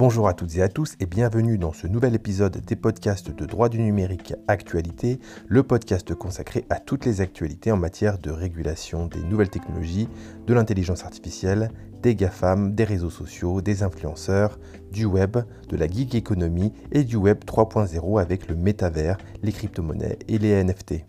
Bonjour 0.00 0.28
à 0.28 0.32
toutes 0.32 0.56
et 0.56 0.62
à 0.62 0.70
tous 0.70 0.96
et 0.98 1.04
bienvenue 1.04 1.58
dans 1.58 1.74
ce 1.74 1.86
nouvel 1.86 2.14
épisode 2.14 2.64
des 2.64 2.74
podcasts 2.74 3.30
de 3.30 3.44
droit 3.44 3.68
du 3.68 3.78
numérique 3.78 4.32
Actualité, 4.48 5.20
le 5.46 5.62
podcast 5.62 6.14
consacré 6.14 6.64
à 6.70 6.80
toutes 6.80 7.04
les 7.04 7.20
actualités 7.20 7.70
en 7.70 7.76
matière 7.76 8.16
de 8.16 8.30
régulation 8.30 9.08
des 9.08 9.22
nouvelles 9.22 9.50
technologies, 9.50 10.08
de 10.46 10.54
l'intelligence 10.54 11.04
artificielle, 11.04 11.70
des 12.00 12.14
GAFAM, 12.14 12.74
des 12.74 12.84
réseaux 12.84 13.10
sociaux, 13.10 13.60
des 13.60 13.82
influenceurs, 13.82 14.58
du 14.90 15.04
web, 15.04 15.36
de 15.68 15.76
la 15.76 15.86
geek 15.86 16.14
économie 16.14 16.72
et 16.92 17.04
du 17.04 17.16
web 17.16 17.44
3.0 17.44 18.22
avec 18.22 18.48
le 18.48 18.56
métavers, 18.56 19.18
les 19.42 19.52
crypto-monnaies 19.52 20.18
et 20.28 20.38
les 20.38 20.64
NFT. 20.64 21.04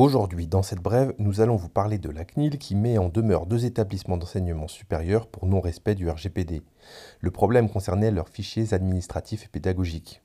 Aujourd'hui, 0.00 0.46
dans 0.46 0.62
cette 0.62 0.78
brève, 0.78 1.12
nous 1.18 1.40
allons 1.40 1.56
vous 1.56 1.68
parler 1.68 1.98
de 1.98 2.08
la 2.08 2.24
CNIL 2.24 2.58
qui 2.58 2.76
met 2.76 2.98
en 2.98 3.08
demeure 3.08 3.46
deux 3.46 3.64
établissements 3.64 4.16
d'enseignement 4.16 4.68
supérieur 4.68 5.26
pour 5.26 5.46
non-respect 5.46 5.96
du 5.96 6.08
RGPD. 6.08 6.62
Le 7.18 7.30
problème 7.32 7.68
concernait 7.68 8.12
leurs 8.12 8.28
fichiers 8.28 8.74
administratifs 8.74 9.46
et 9.46 9.48
pédagogiques. 9.48 10.22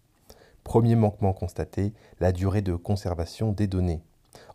Premier 0.63 0.95
manquement 0.95 1.33
constaté, 1.33 1.91
la 2.19 2.31
durée 2.31 2.61
de 2.61 2.75
conservation 2.75 3.51
des 3.51 3.65
données. 3.65 4.03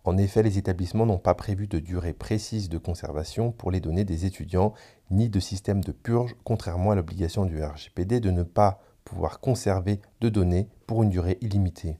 En 0.04 0.16
effet, 0.16 0.44
les 0.44 0.56
établissements 0.56 1.04
n'ont 1.04 1.18
pas 1.18 1.34
prévu 1.34 1.66
de 1.66 1.80
durée 1.80 2.12
précise 2.12 2.68
de 2.68 2.78
conservation 2.78 3.50
pour 3.50 3.72
les 3.72 3.80
données 3.80 4.04
des 4.04 4.24
étudiants, 4.24 4.72
ni 5.10 5.28
de 5.28 5.40
système 5.40 5.82
de 5.82 5.90
purge, 5.90 6.36
contrairement 6.44 6.92
à 6.92 6.94
l'obligation 6.94 7.44
du 7.44 7.60
RGPD 7.60 8.20
de 8.20 8.30
ne 8.30 8.44
pas 8.44 8.80
pouvoir 9.02 9.40
conserver 9.40 10.00
de 10.20 10.28
données 10.28 10.68
pour 10.86 11.02
une 11.02 11.10
durée 11.10 11.38
illimitée. 11.40 11.98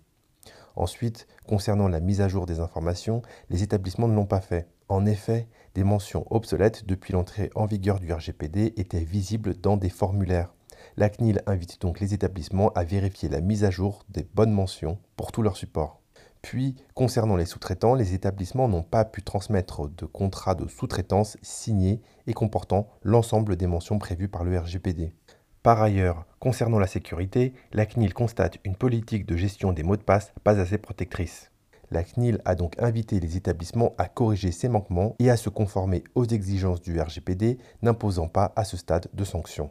Ensuite, 0.79 1.27
concernant 1.49 1.89
la 1.89 1.99
mise 1.99 2.21
à 2.21 2.29
jour 2.29 2.47
des 2.47 2.61
informations, 2.61 3.21
les 3.51 3.65
établissements 3.65 4.07
ne 4.07 4.15
l'ont 4.15 4.27
pas 4.27 4.41
fait. 4.41 4.69
En 4.89 5.07
effet, 5.07 5.49
des 5.75 5.83
mentions 5.83 6.25
obsolètes 6.31 6.87
depuis 6.87 7.13
l'entrée 7.13 7.51
en 7.57 7.67
vigueur 7.67 7.99
du 7.99 8.13
RGPD 8.13 8.75
étaient 8.77 9.03
visibles 9.03 9.57
dans 9.61 9.77
des 9.77 9.89
formulaires. 9.89 10.55
La 10.97 11.09
CNIL 11.09 11.43
invite 11.47 11.81
donc 11.81 11.99
les 11.99 12.15
établissements 12.15 12.73
à 12.75 12.85
vérifier 12.85 13.29
la 13.29 13.41
mise 13.41 13.65
à 13.65 13.73
jour 13.73 14.05
des 14.09 14.23
bonnes 14.23 14.53
mentions 14.53 15.01
pour 15.17 15.33
tous 15.33 15.43
leurs 15.43 15.57
supports. 15.57 16.01
Puis, 16.43 16.77
concernant 16.95 17.35
les 17.35 17.47
sous-traitants, 17.47 17.97
les 17.97 18.15
établissements 18.15 18.69
n'ont 18.69 18.85
pas 18.85 19.05
pu 19.05 19.25
transmettre 19.25 19.89
de 19.89 20.07
contrat 20.07 20.55
de 20.55 20.69
sous-traitance 20.69 21.39
signé 21.43 22.01
et 22.29 22.35
comportant 22.35 22.87
l'ensemble 23.03 23.57
des 23.57 23.67
mentions 23.67 23.99
prévues 23.99 24.29
par 24.29 24.45
le 24.45 24.57
RGPD. 24.57 25.13
Par 25.63 25.83
ailleurs, 25.83 26.25
concernant 26.39 26.79
la 26.79 26.87
sécurité, 26.87 27.53
la 27.73 27.85
CNIL 27.85 28.15
constate 28.15 28.59
une 28.65 28.77
politique 28.77 29.27
de 29.27 29.37
gestion 29.37 29.73
des 29.73 29.83
mots 29.83 29.97
de 29.97 30.03
passe 30.03 30.33
pas 30.45 30.61
assez 30.61 30.79
protectrice. 30.79 31.51
La 31.91 32.05
CNIL 32.05 32.41
a 32.45 32.55
donc 32.55 32.75
invité 32.79 33.19
les 33.19 33.37
établissements 33.37 33.95
à 33.99 34.07
corriger 34.07 34.53
ces 34.53 34.69
manquements 34.69 35.17
et 35.19 35.31
à 35.31 35.37
se 35.37 35.49
conformer 35.49 36.05
aux 36.15 36.25
exigences 36.25 36.81
du 36.81 37.01
RGPD, 37.01 37.59
n'imposant 37.83 38.29
pas 38.29 38.53
à 38.57 38.65
ce 38.65 38.77
stade 38.77 39.09
de 39.13 39.25
sanctions. 39.25 39.71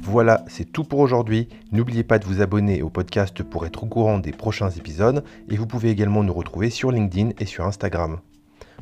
Voilà, 0.00 0.42
c'est 0.48 0.64
tout 0.64 0.84
pour 0.84 1.00
aujourd'hui. 1.00 1.50
N'oubliez 1.70 2.02
pas 2.02 2.18
de 2.18 2.24
vous 2.24 2.40
abonner 2.40 2.80
au 2.80 2.88
podcast 2.88 3.42
pour 3.42 3.66
être 3.66 3.84
au 3.84 3.86
courant 3.86 4.18
des 4.18 4.32
prochains 4.32 4.70
épisodes 4.70 5.22
et 5.50 5.56
vous 5.56 5.66
pouvez 5.66 5.90
également 5.90 6.22
nous 6.22 6.32
retrouver 6.32 6.70
sur 6.70 6.90
LinkedIn 6.90 7.32
et 7.38 7.44
sur 7.44 7.66
Instagram. 7.66 8.20